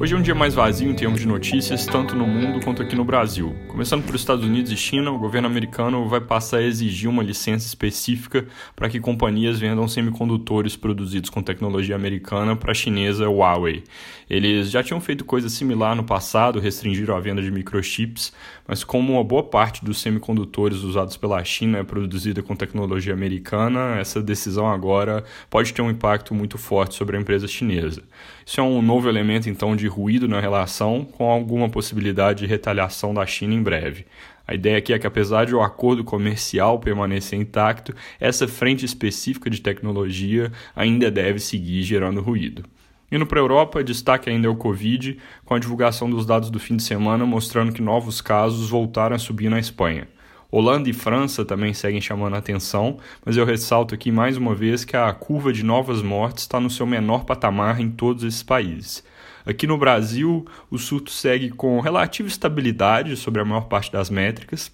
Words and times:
Hoje 0.00 0.12
é 0.12 0.18
um 0.18 0.22
dia 0.22 0.34
mais 0.34 0.54
vazio 0.54 0.90
em 0.90 0.94
termos 0.94 1.20
de 1.20 1.26
notícias, 1.26 1.86
tanto 1.86 2.16
no 2.16 2.26
mundo 2.26 2.62
quanto 2.64 2.82
aqui 2.82 2.96
no 2.96 3.04
Brasil. 3.04 3.54
Começando 3.68 4.04
pelos 4.04 4.20
Estados 4.20 4.44
Unidos 4.44 4.72
e 4.72 4.76
China, 4.76 5.12
o 5.12 5.18
governo 5.20 5.46
americano 5.46 6.08
vai 6.08 6.20
passar 6.20 6.58
a 6.58 6.62
exigir 6.62 7.08
uma 7.08 7.22
licença 7.22 7.64
específica 7.64 8.44
para 8.74 8.88
que 8.88 8.98
companhias 8.98 9.60
vendam 9.60 9.86
semicondutores 9.86 10.74
produzidos 10.74 11.30
com 11.30 11.40
tecnologia 11.40 11.94
americana 11.94 12.56
para 12.56 12.72
a 12.72 12.74
chinesa 12.74 13.28
Huawei. 13.28 13.84
Eles 14.28 14.68
já 14.68 14.82
tinham 14.82 15.00
feito 15.00 15.24
coisa 15.24 15.48
similar 15.48 15.94
no 15.94 16.02
passado, 16.02 16.58
restringiram 16.58 17.16
a 17.16 17.20
venda 17.20 17.40
de 17.40 17.50
microchips, 17.50 18.32
mas 18.66 18.82
como 18.82 19.12
uma 19.12 19.22
boa 19.22 19.44
parte 19.44 19.84
dos 19.84 20.00
semicondutores 20.00 20.78
usados 20.78 21.16
pela 21.16 21.42
China 21.44 21.78
é 21.78 21.84
produzida 21.84 22.42
com 22.42 22.56
tecnologia 22.56 23.12
americana, 23.12 23.96
essa 24.00 24.20
decisão 24.20 24.66
agora 24.66 25.22
pode 25.48 25.72
ter 25.72 25.82
um 25.82 25.90
impacto 25.90 26.34
muito 26.34 26.58
forte 26.58 26.96
sobre 26.96 27.16
a 27.16 27.20
empresa 27.20 27.46
chinesa. 27.46 28.02
Isso 28.44 28.60
é 28.60 28.62
um 28.62 28.82
novo 28.82 29.08
elemento 29.08 29.48
então 29.48 29.76
de 29.76 29.83
de 29.84 29.88
ruído 29.88 30.26
na 30.26 30.40
relação, 30.40 31.04
com 31.04 31.30
alguma 31.30 31.68
possibilidade 31.68 32.40
de 32.40 32.46
retaliação 32.46 33.12
da 33.12 33.26
China 33.26 33.52
em 33.52 33.62
breve. 33.62 34.06
A 34.46 34.54
ideia 34.54 34.78
aqui 34.78 34.94
é 34.94 34.98
que, 34.98 35.06
apesar 35.06 35.44
de 35.44 35.54
o 35.54 35.60
acordo 35.60 36.02
comercial 36.02 36.78
permanecer 36.78 37.38
intacto, 37.38 37.94
essa 38.18 38.48
frente 38.48 38.84
específica 38.84 39.50
de 39.50 39.60
tecnologia 39.60 40.50
ainda 40.74 41.10
deve 41.10 41.38
seguir 41.38 41.82
gerando 41.82 42.22
ruído. 42.22 42.64
Indo 43.12 43.26
para 43.26 43.38
a 43.38 43.42
Europa, 43.42 43.84
destaque 43.84 44.30
ainda 44.30 44.46
é 44.46 44.50
o 44.50 44.56
Covid, 44.56 45.18
com 45.44 45.54
a 45.54 45.58
divulgação 45.58 46.08
dos 46.08 46.24
dados 46.24 46.48
do 46.48 46.58
fim 46.58 46.76
de 46.76 46.82
semana 46.82 47.26
mostrando 47.26 47.72
que 47.72 47.82
novos 47.82 48.22
casos 48.22 48.70
voltaram 48.70 49.14
a 49.14 49.18
subir 49.18 49.50
na 49.50 49.58
Espanha. 49.58 50.08
Holanda 50.50 50.88
e 50.88 50.92
França 50.92 51.44
também 51.44 51.74
seguem 51.74 52.00
chamando 52.00 52.36
a 52.36 52.38
atenção, 52.38 52.98
mas 53.24 53.36
eu 53.36 53.44
ressalto 53.44 53.94
aqui 53.94 54.10
mais 54.10 54.36
uma 54.36 54.54
vez 54.54 54.84
que 54.84 54.96
a 54.96 55.12
curva 55.12 55.52
de 55.52 55.62
novas 55.62 56.00
mortes 56.00 56.44
está 56.44 56.58
no 56.58 56.70
seu 56.70 56.86
menor 56.86 57.24
patamar 57.24 57.80
em 57.80 57.90
todos 57.90 58.24
esses 58.24 58.42
países. 58.42 59.02
Aqui 59.46 59.66
no 59.66 59.76
Brasil, 59.76 60.46
o 60.70 60.78
surto 60.78 61.10
segue 61.10 61.50
com 61.50 61.78
relativa 61.80 62.26
estabilidade 62.26 63.14
sobre 63.14 63.42
a 63.42 63.44
maior 63.44 63.66
parte 63.66 63.92
das 63.92 64.08
métricas, 64.08 64.72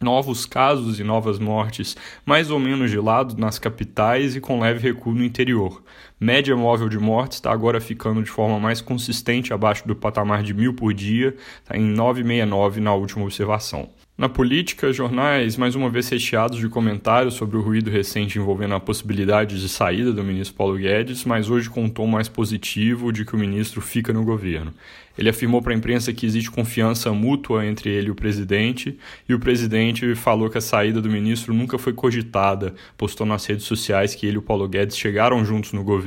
novos 0.00 0.46
casos 0.46 0.98
e 0.98 1.04
novas 1.04 1.38
mortes 1.38 1.96
mais 2.24 2.50
ou 2.50 2.58
menos 2.58 2.90
de 2.90 2.98
lado 2.98 3.36
nas 3.38 3.58
capitais 3.58 4.34
e 4.34 4.40
com 4.40 4.60
leve 4.60 4.80
recuo 4.80 5.14
no 5.14 5.22
interior. 5.22 5.82
Média 6.18 6.56
móvel 6.56 6.88
de 6.88 6.98
mortes 6.98 7.36
está 7.36 7.52
agora 7.52 7.78
ficando 7.78 8.22
de 8.22 8.30
forma 8.30 8.58
mais 8.58 8.80
consistente 8.80 9.52
abaixo 9.52 9.86
do 9.86 9.94
patamar 9.94 10.42
de 10.42 10.54
mil 10.54 10.72
por 10.72 10.94
dia, 10.94 11.36
está 11.62 11.76
em 11.76 11.82
969 11.82 12.80
na 12.80 12.94
última 12.94 13.22
observação. 13.22 13.90
Na 14.16 14.30
política, 14.30 14.94
jornais 14.94 15.58
mais 15.58 15.74
uma 15.74 15.90
vez 15.90 16.08
recheados 16.08 16.58
de 16.58 16.70
comentários 16.70 17.34
sobre 17.34 17.58
o 17.58 17.60
ruído 17.60 17.90
recente 17.90 18.38
envolvendo 18.38 18.74
a 18.74 18.80
possibilidade 18.80 19.60
de 19.60 19.68
saída 19.68 20.10
do 20.10 20.24
ministro 20.24 20.56
Paulo 20.56 20.78
Guedes, 20.78 21.22
mas 21.26 21.50
hoje 21.50 21.68
com 21.68 21.84
um 21.84 21.90
tom 21.90 22.06
mais 22.06 22.26
positivo 22.26 23.12
de 23.12 23.26
que 23.26 23.34
o 23.34 23.38
ministro 23.38 23.82
fica 23.82 24.14
no 24.14 24.24
governo. 24.24 24.72
Ele 25.18 25.28
afirmou 25.28 25.60
para 25.62 25.72
a 25.72 25.76
imprensa 25.76 26.14
que 26.14 26.26
existe 26.26 26.50
confiança 26.50 27.12
mútua 27.12 27.66
entre 27.66 27.90
ele 27.90 28.08
e 28.08 28.10
o 28.10 28.14
presidente, 28.14 28.98
e 29.28 29.34
o 29.34 29.38
presidente 29.38 30.14
falou 30.14 30.48
que 30.48 30.58
a 30.58 30.62
saída 30.62 31.00
do 31.00 31.10
ministro 31.10 31.52
nunca 31.52 31.78
foi 31.78 31.92
cogitada, 31.92 32.74
postou 32.96 33.26
nas 33.26 33.44
redes 33.44 33.66
sociais 33.66 34.14
que 34.14 34.26
ele 34.26 34.36
e 34.36 34.38
o 34.38 34.42
Paulo 34.42 34.66
Guedes 34.66 34.96
chegaram 34.96 35.44
juntos 35.44 35.72
no 35.72 35.84
governo 35.84 36.05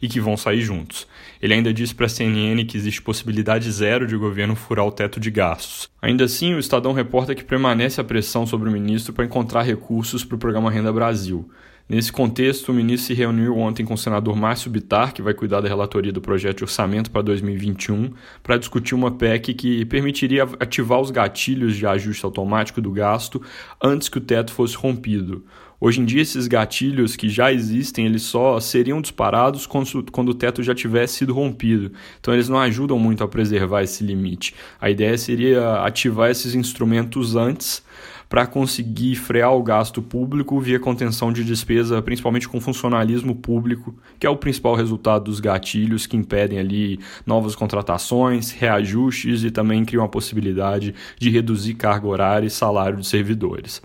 e 0.00 0.08
que 0.08 0.20
vão 0.20 0.36
sair 0.36 0.60
juntos. 0.60 1.06
Ele 1.40 1.54
ainda 1.54 1.72
disse 1.72 1.94
para 1.94 2.06
a 2.06 2.08
CNN 2.08 2.64
que 2.64 2.76
existe 2.76 3.00
possibilidade 3.00 3.70
zero 3.70 4.06
de 4.06 4.14
o 4.16 4.20
governo 4.20 4.54
furar 4.54 4.86
o 4.86 4.92
teto 4.92 5.18
de 5.18 5.30
gastos. 5.30 5.88
Ainda 6.02 6.24
assim, 6.24 6.54
o 6.54 6.58
Estadão 6.58 6.92
reporta 6.92 7.34
que 7.34 7.44
permanece 7.44 8.00
a 8.00 8.04
pressão 8.04 8.46
sobre 8.46 8.68
o 8.68 8.72
ministro 8.72 9.12
para 9.12 9.24
encontrar 9.24 9.62
recursos 9.62 10.24
para 10.24 10.36
o 10.36 10.38
programa 10.38 10.70
Renda 10.70 10.92
Brasil. 10.92 11.50
Nesse 11.90 12.12
contexto, 12.12 12.68
o 12.68 12.72
ministro 12.72 13.08
se 13.08 13.14
reuniu 13.14 13.58
ontem 13.58 13.84
com 13.84 13.94
o 13.94 13.98
senador 13.98 14.36
Márcio 14.36 14.70
Bitar, 14.70 15.12
que 15.12 15.20
vai 15.20 15.34
cuidar 15.34 15.60
da 15.60 15.66
relatoria 15.66 16.12
do 16.12 16.20
projeto 16.20 16.58
de 16.58 16.62
orçamento 16.62 17.10
para 17.10 17.20
2021, 17.20 18.12
para 18.44 18.56
discutir 18.56 18.94
uma 18.94 19.10
PEC 19.10 19.52
que 19.54 19.84
permitiria 19.86 20.44
ativar 20.60 21.00
os 21.00 21.10
gatilhos 21.10 21.74
de 21.74 21.84
ajuste 21.84 22.24
automático 22.24 22.80
do 22.80 22.92
gasto 22.92 23.42
antes 23.82 24.08
que 24.08 24.18
o 24.18 24.20
teto 24.20 24.52
fosse 24.52 24.76
rompido. 24.76 25.44
Hoje 25.82 25.98
em 25.98 26.04
dia, 26.04 26.20
esses 26.20 26.46
gatilhos 26.46 27.16
que 27.16 27.26
já 27.26 27.50
existem, 27.50 28.04
eles 28.04 28.22
só 28.22 28.60
seriam 28.60 29.00
disparados 29.00 29.66
quando 29.66 30.28
o 30.28 30.34
teto 30.34 30.62
já 30.62 30.74
tivesse 30.74 31.14
sido 31.14 31.32
rompido. 31.32 31.90
Então, 32.20 32.34
eles 32.34 32.50
não 32.50 32.58
ajudam 32.58 32.98
muito 32.98 33.24
a 33.24 33.28
preservar 33.28 33.82
esse 33.82 34.04
limite. 34.04 34.54
A 34.78 34.90
ideia 34.90 35.16
seria 35.16 35.82
ativar 35.82 36.30
esses 36.30 36.54
instrumentos 36.54 37.34
antes 37.34 37.82
para 38.28 38.46
conseguir 38.46 39.16
frear 39.16 39.54
o 39.54 39.62
gasto 39.62 40.02
público 40.02 40.60
via 40.60 40.78
contenção 40.78 41.32
de 41.32 41.42
despesa, 41.42 42.02
principalmente 42.02 42.46
com 42.46 42.60
funcionalismo 42.60 43.34
público, 43.34 43.94
que 44.18 44.26
é 44.26 44.30
o 44.30 44.36
principal 44.36 44.74
resultado 44.74 45.24
dos 45.24 45.40
gatilhos 45.40 46.06
que 46.06 46.16
impedem 46.16 46.58
ali 46.58 47.00
novas 47.24 47.56
contratações, 47.56 48.50
reajustes 48.50 49.44
e 49.44 49.50
também 49.50 49.82
criam 49.86 50.04
a 50.04 50.08
possibilidade 50.08 50.94
de 51.18 51.30
reduzir 51.30 51.72
carga 51.72 52.06
horária 52.06 52.46
e 52.46 52.50
salário 52.50 52.98
de 52.98 53.06
servidores. 53.06 53.80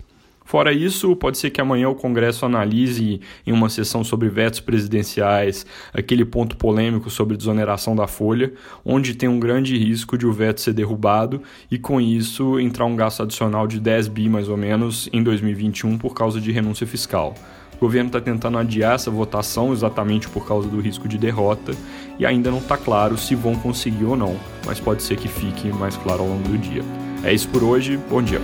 Fora 0.46 0.72
isso, 0.72 1.16
pode 1.16 1.38
ser 1.38 1.50
que 1.50 1.60
amanhã 1.60 1.88
o 1.88 1.94
Congresso 1.96 2.46
analise 2.46 3.20
em 3.44 3.50
uma 3.52 3.68
sessão 3.68 4.04
sobre 4.04 4.28
vetos 4.28 4.60
presidenciais 4.60 5.66
aquele 5.92 6.24
ponto 6.24 6.56
polêmico 6.56 7.10
sobre 7.10 7.36
desoneração 7.36 7.96
da 7.96 8.06
folha, 8.06 8.52
onde 8.84 9.14
tem 9.14 9.28
um 9.28 9.40
grande 9.40 9.76
risco 9.76 10.16
de 10.16 10.24
o 10.24 10.32
veto 10.32 10.60
ser 10.60 10.72
derrubado 10.72 11.42
e 11.68 11.76
com 11.76 12.00
isso 12.00 12.60
entrar 12.60 12.84
um 12.84 12.94
gasto 12.94 13.24
adicional 13.24 13.66
de 13.66 13.80
10 13.80 14.06
bi 14.06 14.28
mais 14.28 14.48
ou 14.48 14.56
menos 14.56 15.08
em 15.12 15.20
2021 15.20 15.98
por 15.98 16.14
causa 16.14 16.40
de 16.40 16.52
renúncia 16.52 16.86
fiscal. 16.86 17.34
O 17.74 17.78
governo 17.80 18.06
está 18.06 18.20
tentando 18.20 18.56
adiar 18.56 18.94
essa 18.94 19.10
votação 19.10 19.72
exatamente 19.72 20.28
por 20.28 20.46
causa 20.46 20.68
do 20.68 20.80
risco 20.80 21.08
de 21.08 21.18
derrota 21.18 21.72
e 22.20 22.24
ainda 22.24 22.52
não 22.52 22.58
está 22.58 22.76
claro 22.76 23.18
se 23.18 23.34
vão 23.34 23.56
conseguir 23.56 24.04
ou 24.04 24.16
não, 24.16 24.36
mas 24.64 24.78
pode 24.78 25.02
ser 25.02 25.16
que 25.16 25.26
fique 25.26 25.72
mais 25.72 25.96
claro 25.96 26.22
ao 26.22 26.28
longo 26.28 26.48
do 26.48 26.56
dia. 26.56 26.84
É 27.24 27.34
isso 27.34 27.48
por 27.48 27.64
hoje, 27.64 27.98
bom 28.08 28.22
dia. 28.22 28.40